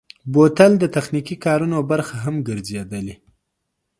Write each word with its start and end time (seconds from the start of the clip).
بوتل 0.33 0.71
د 0.79 0.85
تخنیکي 0.95 1.35
کارونو 1.45 1.77
برخه 1.91 2.15
هم 2.23 2.35
ګرځېدلی. 2.47 3.15